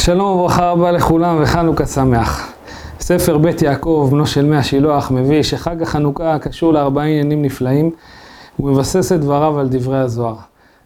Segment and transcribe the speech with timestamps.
[0.00, 2.52] שלום וברכה רבה לכולם וחנוכה שמח.
[3.00, 7.90] ספר בית יעקב, בנו של מי השילוח, מביא שחג החנוכה קשור לארבעה עניינים נפלאים
[8.58, 10.34] ומבסס את דבריו על דברי הזוהר.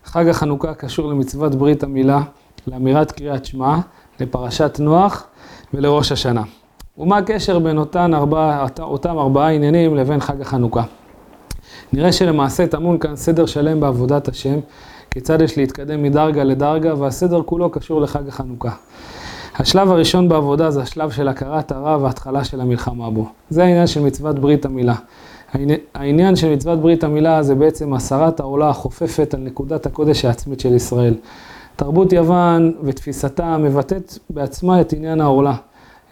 [0.04, 2.20] חג החנוכה קשור למצוות ברית המילה,
[2.66, 3.76] לאמירת קריאת שמע,
[4.20, 5.26] לפרשת נוח
[5.74, 6.42] ולראש השנה.
[6.98, 10.82] ומה הקשר בין אותן ארבע, אותם ארבעה עניינים לבין חג החנוכה?
[11.92, 14.58] נראה שלמעשה טמון כאן סדר שלם בעבודת השם,
[15.14, 18.70] כיצד יש להתקדם מדרגה לדרגה, והסדר כולו קשור לחג החנוכה.
[19.58, 23.28] השלב הראשון בעבודה זה השלב של הכרת הרע וההתחלה של המלחמה בו.
[23.50, 24.94] זה העניין של מצוות ברית המילה.
[25.94, 30.74] העניין של מצוות ברית המילה זה בעצם הסרת העולה החופפת על נקודת הקודש העצמית של
[30.74, 31.14] ישראל.
[31.76, 35.54] תרבות יוון ותפיסתה מבטאת בעצמה את עניין העולה.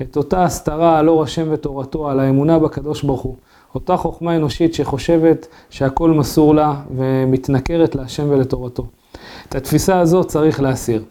[0.03, 3.37] את אותה הסתרה על אור השם ותורתו, על האמונה בקדוש ברוך הוא.
[3.75, 8.87] אותה חוכמה אנושית שחושבת שהכל מסור לה ומתנכרת להשם ולתורתו.
[9.49, 11.05] את התפיסה הזאת צריך להסיר.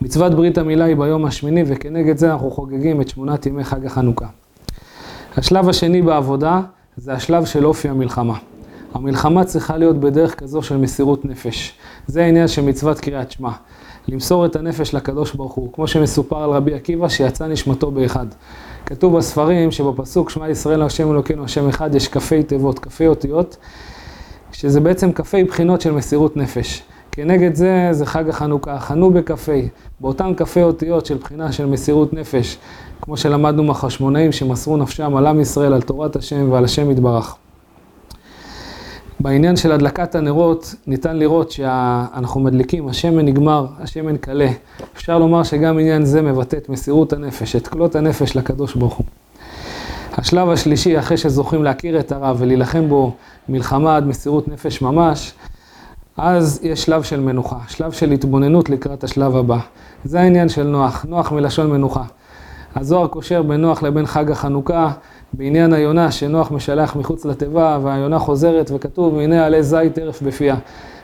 [0.00, 4.26] מצוות ברית המילה היא ביום השמיני וכנגד זה אנחנו חוגגים את שמונת ימי חג החנוכה.
[5.36, 6.60] השלב השני בעבודה
[6.96, 8.38] זה השלב של אופי המלחמה.
[8.94, 11.72] המלחמה צריכה להיות בדרך כזו של מסירות נפש.
[12.06, 13.50] זה העניין של מצוות קריאת שמע.
[14.08, 18.26] למסור את הנפש לקדוש ברוך הוא, כמו שמסופר על רבי עקיבא שיצא נשמתו באחד.
[18.86, 23.56] כתוב בספרים שבפסוק שמע ישראל השם אלוקינו השם אחד יש כ"פי תיבות, כ"פי אותיות,
[24.52, 26.82] שזה בעצם כ"פי בחינות של מסירות נפש.
[27.12, 29.68] כנגד זה, זה חג החנוכה, חנו בכ"פי,
[30.00, 32.58] באותם כ"פי אותיות של בחינה של מסירות נפש,
[33.00, 37.36] כמו שלמדנו מהחשמונאים שמסרו נפשם על עם ישראל, על תורת השם ועל השם יתברך.
[39.20, 44.48] בעניין של הדלקת הנרות, ניתן לראות שאנחנו מדליקים, השמן נגמר, השמן קלה.
[44.96, 49.06] אפשר לומר שגם עניין זה מבטא את מסירות הנפש, את כלות הנפש לקדוש ברוך הוא.
[50.12, 53.14] השלב השלישי, אחרי שזוכים להכיר את הרב ולהילחם בו
[53.48, 55.32] מלחמה עד מסירות נפש ממש,
[56.16, 59.58] אז יש שלב של מנוחה, שלב של התבוננות לקראת השלב הבא.
[60.04, 62.04] זה העניין של נוח, נוח מלשון מנוחה.
[62.80, 64.90] הזוהר קושר בין נוח לבין חג החנוכה,
[65.32, 70.56] בעניין היונה שנוח משלח מחוץ לתיבה והיונה חוזרת וכתוב הנה עלי זית טרף בפיה.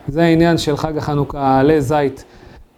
[0.08, 2.24] זה העניין של חג החנוכה, עלי זית,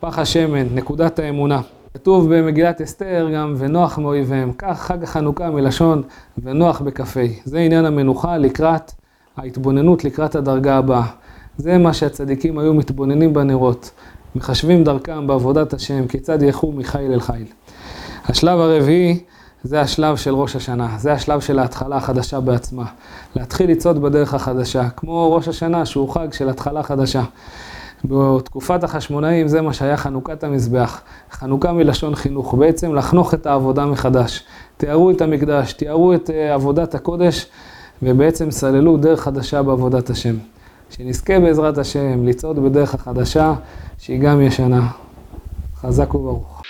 [0.01, 1.61] פח השמן, נקודת האמונה.
[1.95, 6.03] כתוב במגילת אסתר גם ונוח מאויביהם, כך חג החנוכה מלשון
[6.43, 7.21] ונוח בכ"ה.
[7.45, 8.93] זה עניין המנוחה לקראת
[9.37, 11.07] ההתבוננות לקראת הדרגה הבאה.
[11.57, 13.91] זה מה שהצדיקים היו מתבוננים בנרות,
[14.37, 17.47] מחשבים דרכם בעבודת השם, כיצד ילכו מחיל אל חיל.
[18.29, 19.19] השלב הרביעי
[19.65, 22.85] זה השלב של ראש השנה, זה השלב של ההתחלה החדשה בעצמה.
[23.37, 27.23] להתחיל לצעוד בדרך החדשה, כמו ראש השנה שהוא חג של התחלה חדשה.
[28.05, 31.01] בתקופת החשמונאים זה מה שהיה חנוכת המזבח.
[31.31, 34.45] חנוכה מלשון חינוך, בעצם לחנוך את העבודה מחדש.
[34.77, 37.47] תיארו את המקדש, תיארו את אה, עבודת הקודש,
[38.03, 40.35] ובעצם סללו דרך חדשה בעבודת השם.
[40.91, 43.55] שנזכה בעזרת השם לצעוד בדרך החדשה,
[43.99, 44.89] שהיא גם ישנה.
[45.81, 46.63] חזק וברוך.